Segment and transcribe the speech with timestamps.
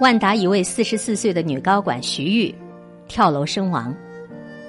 [0.00, 2.54] 万达一位四十四岁的女高管徐玉
[3.06, 3.94] 跳楼身亡，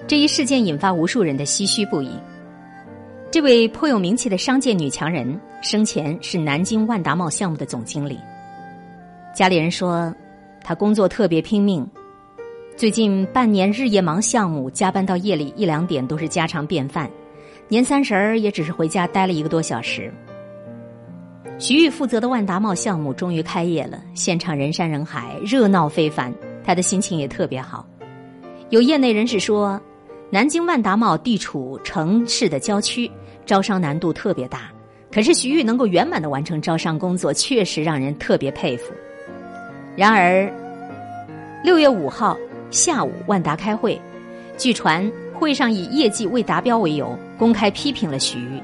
[0.05, 2.11] 这一事件引发无数人的唏嘘不已。
[3.31, 8.19] 这位颇有名气的商界女强人生前是南京万达茂项目的总经理。
[9.33, 10.13] 家里人说，
[10.61, 11.89] 她工作特别拼命，
[12.75, 17.09] 最近半年日夜忙项目，加班到夜里一两点都是家常便饭。
[17.69, 20.13] 年三十儿也只是回家待了一个多小时。
[21.61, 26.33] 徐玉负责的万达茂项目终于开业了，现场人山人海，热闹非凡。
[26.63, 27.85] 他的心情也特别好。
[28.71, 29.79] 有业内人士说，
[30.31, 33.09] 南京万达茂地处城市的郊区，
[33.45, 34.71] 招商难度特别大。
[35.13, 38.91] 可是徐玉能够圆满的完成招商工作，确实让人特别佩服。
[39.95, 40.51] 然而，
[41.63, 42.35] 六月五号
[42.71, 44.01] 下午，万达开会，
[44.57, 48.59] 据传会上以业绩未达标为由，公开批评了徐玉。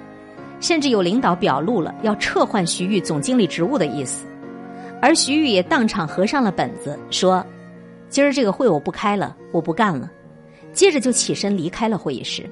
[0.59, 4.25] 甚至有领导表露了要撤换徐玉总经理职务的意思，
[5.02, 7.45] 而徐玉也当场合上了本子，说
[8.09, 10.11] ：“今儿这个会我不开了，我不干了。”
[10.73, 12.47] 接着就起身离开了会议室。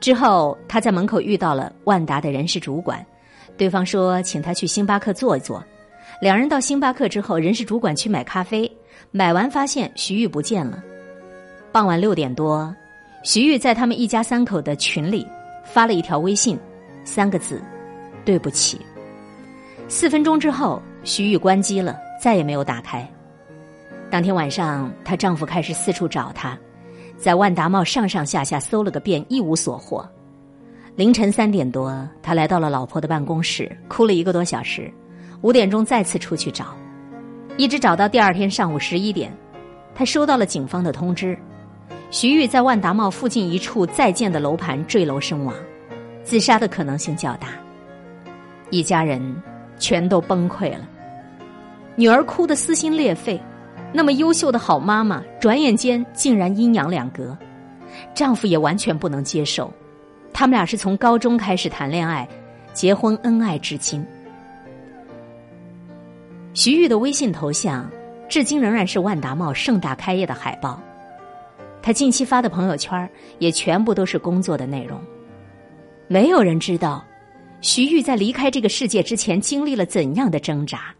[0.00, 3.04] 之后，他在门口遇到了万达的人事主管，
[3.56, 5.62] 对方说请他去星巴克坐一坐。
[6.20, 8.70] 两人到星巴克之后，人事主管去买咖啡，
[9.10, 10.82] 买完发现徐玉不见了。
[11.70, 12.74] 傍晚六点多，
[13.22, 15.26] 徐玉在他们一家三口的群里
[15.64, 16.58] 发了一条微信。
[17.08, 17.62] 三个字，
[18.22, 18.78] 对不起。
[19.88, 23.10] 四分钟之后，徐玉关机了，再也没有打开。
[24.10, 26.56] 当天晚上，她丈夫开始四处找她，
[27.16, 30.06] 在万达茂上上下下搜了个遍，一无所获。
[30.96, 34.92] 凌晨三点多，他来到了老婆的办公室，哭了一个多小时。
[35.40, 36.76] 五点钟再次出去找，
[37.56, 39.32] 一直找到第二天上午十一点，
[39.94, 41.38] 他收到了警方的通知：
[42.10, 45.54] 徐玉在万达茂附近一处在建的楼盘坠楼身亡。
[46.28, 47.48] 自杀的可能性较大，
[48.68, 49.18] 一家人
[49.78, 50.86] 全都崩溃了。
[51.96, 53.40] 女儿哭得撕心裂肺，
[53.94, 57.34] 那么优秀的好妈妈，转眼间竟然阴阳两隔。
[58.14, 59.72] 丈夫也完全不能接受，
[60.30, 62.28] 他们俩是从高中开始谈恋爱，
[62.74, 64.04] 结婚恩爱至今。
[66.52, 67.90] 徐玉的微信头像，
[68.28, 70.78] 至今仍然是万达茂盛大开业的海报。
[71.80, 75.00] 他近期发的朋友圈也全部都是工作的内容。
[76.10, 77.04] 没有人知道，
[77.60, 80.94] 徐玉在离开这个世界之前经历了怎样的挣扎。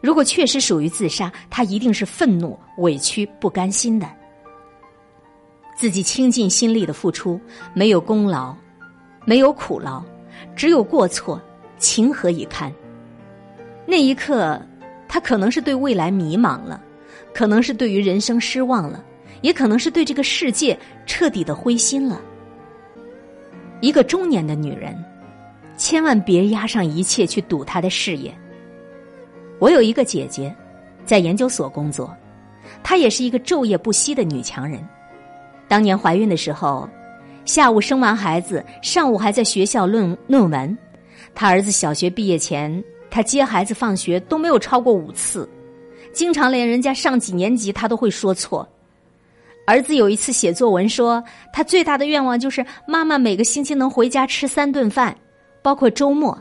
[0.00, 4.08] 如果确实属于自杀，他一定是愤怒、委屈、不甘心的。
[5.76, 7.38] 自己倾尽心力的付出，
[7.74, 8.54] 没有功劳，
[9.26, 10.02] 没有苦劳，
[10.56, 11.40] 只有过错，
[11.78, 12.72] 情何以堪？
[13.86, 14.58] 那一刻，
[15.06, 16.82] 他可能是对未来迷茫了，
[17.34, 19.04] 可能是对于人生失望了，
[19.42, 22.18] 也可能是对这个世界彻底的灰心了。
[23.84, 24.96] 一个中年的女人，
[25.76, 28.34] 千万别押上一切去赌她的事业。
[29.58, 30.56] 我有一个姐姐，
[31.04, 32.16] 在研究所工作，
[32.82, 34.82] 她也是一个昼夜不息的女强人。
[35.68, 36.88] 当年怀孕的时候，
[37.44, 40.78] 下午生完孩子，上午还在学校论论文。
[41.34, 45.46] 她儿子小学毕业前，她接孩子放学都没有超过五次，
[46.10, 48.66] 经常连人家上几年级她都会说错。
[49.66, 55.16] 儿子有一次写作文说，他最大的愿望就是妈妈每个星期能回家吃三顿饭，
[55.62, 56.38] 包括周末。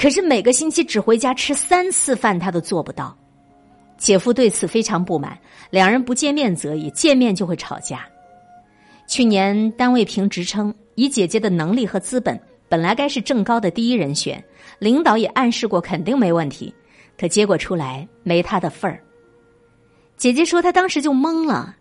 [0.00, 3.16] 可是每个星期只回家吃三次饭，他都做不到。
[3.96, 5.38] 姐夫对此非常不满，
[5.70, 8.04] 两人不见面则已，见面就会吵架。
[9.06, 14.42] 去年单位评职称，以姐姐的能力和资本，本来该是正高的第一人选，
[14.80, 16.74] 领导也暗示过肯定没问题，
[17.18, 19.00] 可结果出来没他的份儿。
[20.16, 21.76] 姐姐说，她当时就懵了。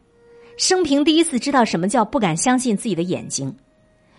[0.57, 3.56] 生平第一次知道什么叫不敢相信自己的眼睛，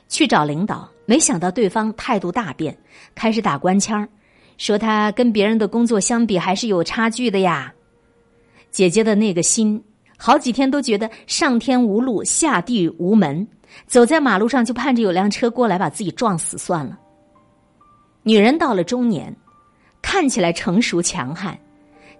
[0.09, 2.77] 去找领导，没想到对方态度大变，
[3.13, 4.09] 开始打官腔，
[4.57, 7.75] 说他跟别人的工作相比还是有差距的呀。
[8.71, 9.83] 姐姐的那个心，
[10.17, 13.47] 好几天都觉得上天无路，下地无门，
[13.89, 16.97] 走在马路上就盼着有辆车过来把自己撞死算了。
[18.23, 19.35] 女人到了中年，
[20.01, 21.59] 看起来成熟强悍，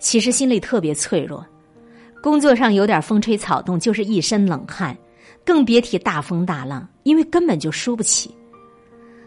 [0.01, 1.47] 其实心里特别脆弱。
[2.23, 4.97] 工作上有点风吹草动，就是一身冷汗，
[5.45, 8.35] 更别提大风大浪，因为根本就输不起。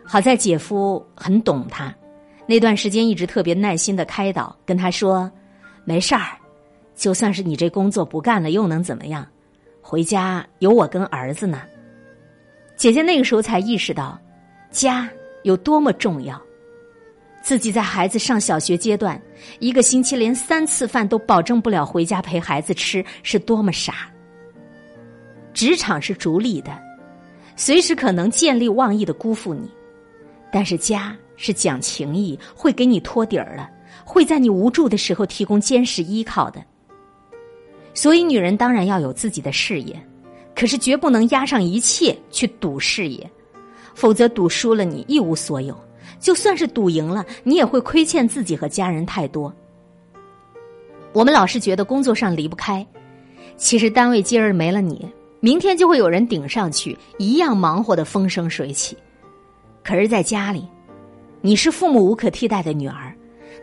[0.03, 1.93] 好在姐夫很懂他，
[2.45, 5.31] 那段时间一直特别耐心的开导，跟他说
[5.85, 6.37] ：“没事儿，
[6.95, 9.25] 就算是你这工作不干了，又能怎么样？
[9.81, 11.61] 回家有我跟儿子呢。”
[12.75, 14.19] 姐姐那个时候才意识到，
[14.69, 15.09] 家
[15.43, 16.39] 有多么重要。
[17.41, 19.19] 自己在孩子上小学阶段，
[19.59, 24.09] 一个星期连三次饭都保证不了回家陪孩子吃，是多么傻。
[25.53, 26.71] 职场是逐利的，
[27.55, 29.67] 随时可能见利忘义的辜负你；
[30.51, 33.67] 但是家是讲情义，会给你托底儿的，
[34.05, 36.63] 会在你无助的时候提供坚实依靠的。
[37.93, 39.99] 所以，女人当然要有自己的事业，
[40.55, 43.29] 可是绝不能押上一切去赌事业，
[43.93, 45.75] 否则赌输了你一无所有；
[46.21, 49.53] 就算是赌赢了，你也会亏欠自己和家人太多。
[51.11, 52.85] 我们老是觉得工作上离不开，
[53.57, 55.05] 其实单位今儿没了你，
[55.41, 58.95] 明天就会有人顶上去，一样忙活的风生水起。
[59.83, 60.65] 可是，在家里，
[61.41, 63.13] 你是父母无可替代的女儿，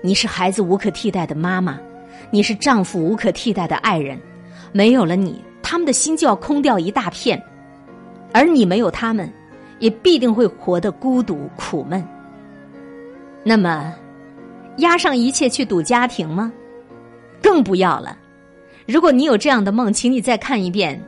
[0.02, 1.78] 你是孩子无可替代的妈妈。
[2.30, 4.20] 你是丈夫无可替代的爱人，
[4.72, 7.40] 没有了你，他们的心就要空掉一大片，
[8.32, 9.32] 而你没有他们，
[9.78, 12.06] 也必定会活得孤独苦闷。
[13.48, 13.94] 那么，
[14.76, 16.52] 押上一切去赌家庭吗？
[17.42, 18.14] 更不要了。
[18.86, 21.02] 如果你有这样的梦，请你再看一遍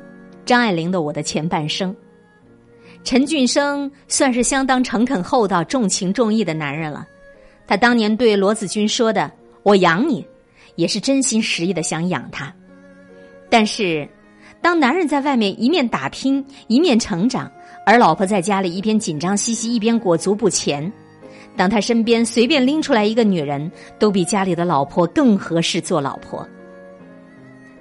[0.46, 1.94] 张爱玲的《我的前半生》。
[3.04, 7.06] 陈俊生算是相当诚恳厚道、重情重义的男人了。
[7.66, 9.31] 他当年对罗子君说的
[9.62, 10.26] ：“我养你。”
[10.76, 12.50] 也是真心实意的想养他，
[13.50, 14.08] 但是，
[14.62, 17.52] 当男人在外面一面打拼一面成长，
[17.84, 20.90] 而老婆在家里一边紧张兮兮一边裹足不前，
[21.56, 26.47] 当他身边随便拎出来一个女人，都比家里的老婆更合适做老婆。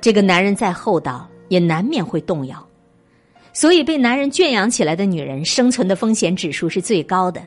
[0.02, 2.68] 这个男人再厚道，也难免会动摇，
[3.54, 7.42] 所以被男人圈养起来的女人，生存的风险指数是最高的。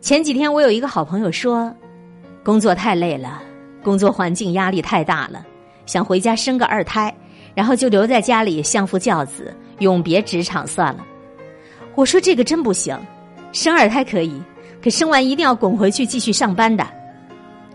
[0.00, 1.74] 前几天我有一个好朋友说，
[2.44, 3.42] 工作太累了。
[3.82, 5.44] 工作环境压力太大了，
[5.84, 7.14] 想回家生个二胎，
[7.54, 11.04] 然后就留在家里相夫教子，永别职场算了。
[11.94, 12.98] 我说这个真不行，
[13.52, 14.40] 生二胎可以，
[14.84, 16.86] 可生完一定要滚回去继续上班的。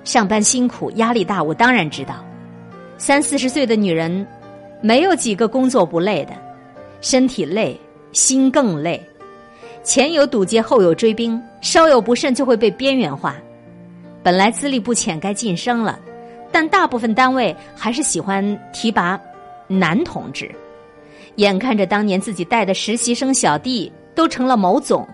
[0.04, 2.24] 上班辛苦，压力大，我当然知道。
[3.00, 4.28] 三四十岁的女人，
[4.80, 6.34] 没有几个工作不累的，
[7.02, 7.76] 身体累，
[8.12, 9.04] 心更累。
[9.82, 13.36] 前有堵截，后有追兵，稍有不慎就会被边缘化。
[14.22, 16.00] 本来资历不浅，该晋升了，
[16.52, 19.20] 但大部分单位还是喜欢提拔
[19.68, 20.48] 男同志。
[21.38, 25.08] 眼看着当年自己带的实习生小弟都成了某总，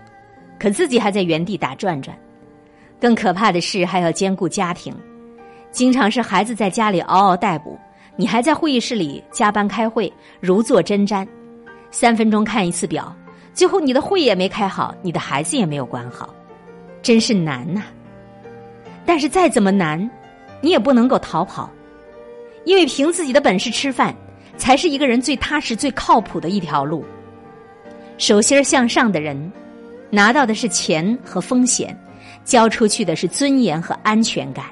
[0.58, 2.16] 可自己还在原地打转转。
[3.00, 4.94] 更可怕的是，还要兼顾家庭，
[5.70, 7.78] 经常是孩子在家里嗷嗷待哺，
[8.16, 11.26] 你还在会议室里加班开会，如坐针毡。
[11.90, 13.14] 三分钟看一次表，
[13.54, 16.34] 最后你的会也没开好，你的孩子也没有管好，
[17.02, 17.84] 真是难呐。
[19.04, 20.10] 但是再怎么难，
[20.60, 21.70] 你也不能够逃跑，
[22.64, 24.14] 因为凭自己的本事吃饭，
[24.56, 27.04] 才是一个人最踏实、最靠谱的一条路。
[28.18, 29.52] 手心向上的人，
[30.16, 31.94] 拿到的是钱和风险，
[32.42, 34.64] 交出去的是尊严和安全感。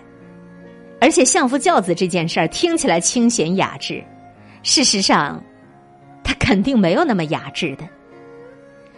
[1.03, 4.03] 而且相夫教子这件事儿听起来清闲雅致，
[4.63, 5.39] 事实上，
[6.23, 7.87] 他肯定没有那么雅致的。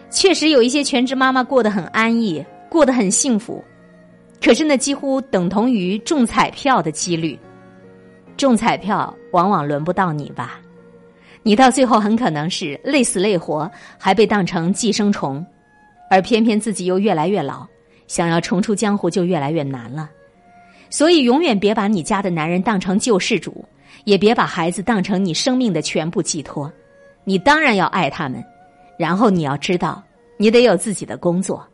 [0.09, 3.65] 确实有一些全职妈妈过得很安逸，过得很幸福。
[4.41, 7.37] 可是那几乎等同于中彩票的几率，
[8.37, 10.61] 中彩票往往轮不到你吧？
[11.43, 15.45] 你到最后很可能是累死累活，还被当成寄生虫，
[16.09, 17.67] 而偏偏自己又越来越老，
[18.07, 20.11] 想要重出江湖就越来越难了。
[20.89, 23.65] 所以，永远别把你家的男人当成救世主，
[24.05, 26.73] 也别把孩子当成你生命的全部寄托。
[27.25, 28.43] 你当然要爱他们，
[28.97, 30.01] 然后你要知道，
[30.37, 31.67] 你得有自己的工作。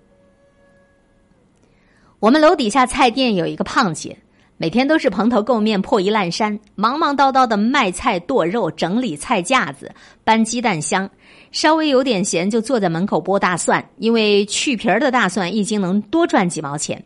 [2.20, 4.16] 我们楼底下菜店有一个胖姐，
[4.56, 9.92] 每天都是蓬头垢面、破衣烂衫，忙忙叨叨的卖菜、剁肉、整理菜架子、
[10.24, 11.08] 搬鸡蛋箱。
[11.52, 17.02] 稍微有点闲，就坐在门口剥大蒜，因为去皮儿的大蒜一斤能多赚几毛钱。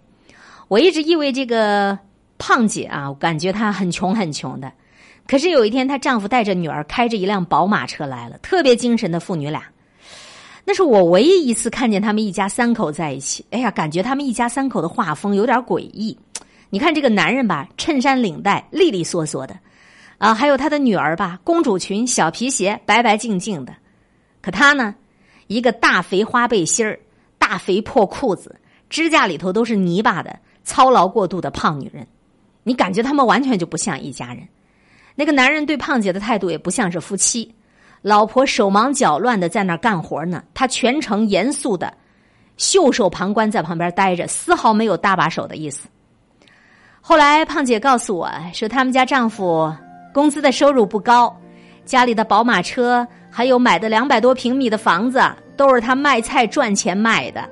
[0.68, 1.98] 我一直以为这个
[2.38, 4.72] 胖姐啊，感觉她很穷很穷的。
[5.26, 9.62] 可是有一天，她丈夫带着女儿开着一辆宝马车来了，特别精神的父女俩。
[10.64, 13.44] 那是我唯一一次看见他们一家三口在一起。
[13.50, 16.16] 哎呀，感觉他们一家三口的画风有点诡异。
[16.70, 19.56] 你看这个男人吧，衬衫领带利利索索的，
[20.18, 23.72] 啊，还有他的女儿吧，公主裙小皮鞋白白净净的。
[24.46, 24.94] 可他呢，
[25.48, 26.96] 一个大肥花背心儿，
[27.36, 28.54] 大肥破裤子，
[28.88, 32.06] 指甲里头都是泥巴的，操劳过度的胖女人。
[32.62, 34.46] 你感觉他们完全就不像一家人。
[35.16, 37.52] 那个男人对胖姐的态度也不像是夫妻。
[38.02, 41.92] 老婆手忙脚乱的在那儿干活呢，他全程严肃的
[42.56, 45.88] 袖手旁观在旁边待着，丝毫没有搭把手的意思。
[47.00, 49.74] 后来胖姐告诉我说，他们家丈夫
[50.14, 51.36] 工资的收入不高，
[51.84, 53.04] 家里的宝马车
[53.36, 55.22] 还有买的两百多平米的房子
[55.58, 57.44] 都是他卖菜赚钱卖的。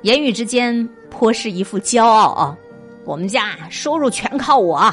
[0.00, 2.56] 言语之间颇是一副骄傲啊，
[3.04, 4.90] 我们家收入全靠我。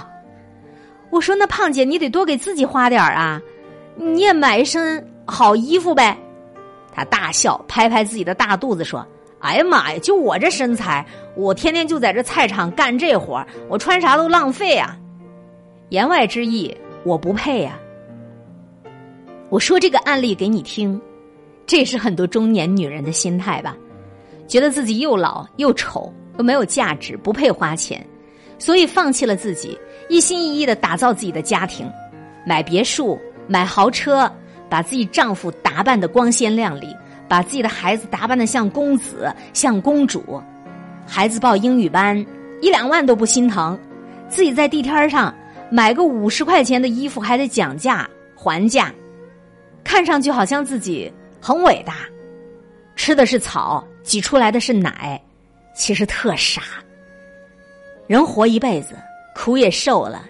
[1.11, 3.41] 我说那胖姐，你得多给自己花点啊。
[3.95, 6.17] 你也买一身好衣服呗，
[6.93, 9.07] 他大笑，拍拍自己的大肚子说
[9.39, 11.05] ：“哎呀妈呀，就我这身材，
[11.37, 14.97] 我天天就在这菜场干这活我穿啥都浪费啊！
[15.87, 16.75] 言外之意，
[17.05, 17.79] 我不配呀。
[19.55, 20.99] 我说这个案例给你听，
[21.65, 23.73] 这也是很多中年女人的心态吧？
[24.49, 28.05] 觉得自己又老又丑又没有价值，不配花钱，
[28.59, 31.89] 所以放弃了自己，一心一意的打造自己的家庭，
[32.45, 34.29] 买别墅、买豪车，
[34.67, 36.93] 把自己丈夫打扮的光鲜亮丽。
[37.29, 40.43] 把自己的孩子打扮的像公子、像公主，
[41.07, 42.23] 孩子报英语班
[42.61, 43.79] 一两万都不心疼，
[44.27, 45.33] 自己在地摊上
[45.71, 48.93] 买个五十块钱的衣服还得讲价还价，
[49.85, 51.99] 看上去好像自己很伟大，
[52.97, 55.21] 吃的是草，挤出来的是奶，
[55.73, 56.61] 其实特傻。
[58.07, 58.97] 人活一辈子，
[59.33, 60.25] 苦也受了，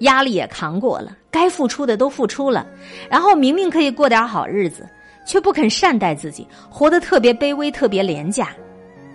[0.00, 2.66] 压力也扛过了，该付出的都付出了，
[3.08, 4.86] 然后明明可以过点好日子。
[5.28, 8.50] 却不肯善待自己，活得特别卑微，特别廉价，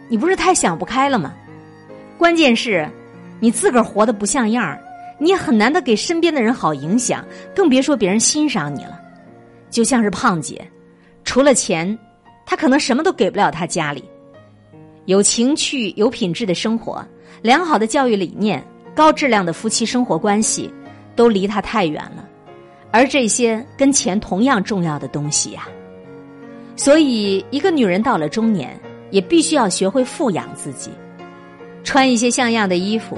[0.09, 1.33] 你不是太想不开了吗？
[2.17, 2.85] 关键是，
[3.39, 4.77] 你自个儿活得不像样儿，
[5.17, 7.23] 你也很难的给身边的人好影响，
[7.55, 8.99] 更别说别人欣赏你了。
[9.71, 10.63] 就像是胖姐，
[11.23, 11.97] 除了钱，
[12.45, 14.03] 她可能什么都给不了她家里。
[15.05, 17.03] 有情趣、有品质的生活，
[17.41, 18.63] 良好的教育理念，
[18.93, 20.71] 高质量的夫妻生活关系，
[21.15, 22.27] 都离她太远了。
[22.91, 25.67] 而这些跟钱同样重要的东西呀。
[26.75, 30.91] 所以，一个女人到了中年，也必须要学会富养自己，
[31.83, 33.17] 穿一些像样的衣服，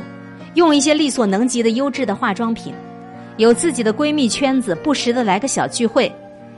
[0.53, 2.73] 用一些力所能及的优质的化妆品，
[3.37, 6.11] 有自己的闺蜜圈子，不时的来个小聚会，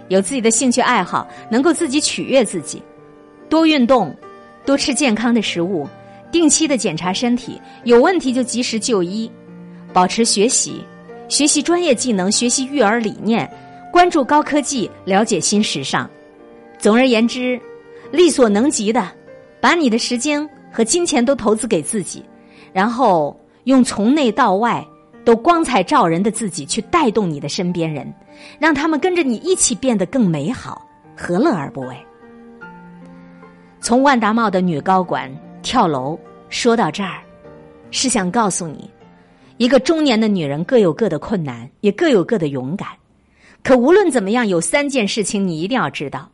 [0.08, 2.82] 有自己的兴趣爱好，能够自己取悦自己，
[3.50, 4.16] 多运动，
[4.66, 5.88] 多吃健康的食物，
[6.32, 9.30] 定期的检查身体，有问题就及时就医，
[9.92, 10.84] 保持学习，
[11.28, 13.50] 学习专业技能，学习育儿理念，
[13.92, 16.10] 关注高科技，了解新时尚。
[16.78, 17.60] 总而言之，
[18.12, 19.12] 力所能及的，
[19.60, 22.24] 把你的时间和金钱都投资给自己，
[22.72, 24.86] 然后用从内到外
[25.26, 28.14] 都光彩照人的自己去带动你的身边人，
[28.60, 31.98] 让他们跟着你一起变得更美好，何乐而不为？
[33.82, 35.30] 从万达茂的女高管
[35.62, 36.18] 跳楼
[36.50, 37.22] 说到这儿，
[37.92, 38.90] 是想告诉你，
[39.58, 42.88] 一个中年的女人各有各的困难，也各有各的勇敢。
[43.64, 46.30] 可无论怎么样，有三件事情你一定要知道。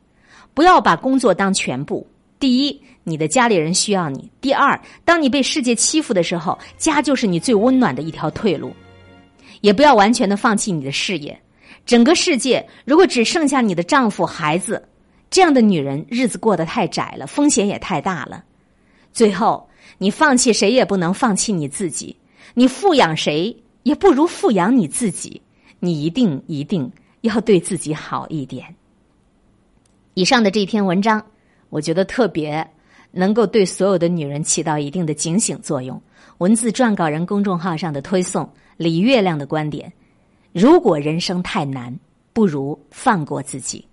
[0.53, 2.05] 不要把工作当全部。
[2.41, 8.73] 第一，你的家里人需要你；第二，当你被世界欺负的时候，家就是你最温暖的一条退路。
[9.61, 11.39] 也不要完全的放弃你的事业。
[11.85, 14.83] 整个世界如果只剩下你的丈夫、孩子，
[15.29, 18.43] 这样的女人日子过得太窄了，风险也太大了。
[19.13, 19.69] 最后，
[19.99, 22.15] 你放弃谁也不能放弃你自己。
[22.55, 25.39] 你富养谁也不如富养你自己。
[25.79, 28.75] 你一定一定要对自己好一点。
[30.15, 31.23] 以上的这篇文章，
[31.71, 32.65] 我觉得特别
[33.09, 35.99] 能够对所有的女人起到一定的警醒作用。
[36.37, 38.47] 文字撰稿人公众号上的推送
[38.77, 39.91] 李月亮的观点：
[40.53, 41.97] 如果人生太难，
[42.33, 43.83] 不如放过自己。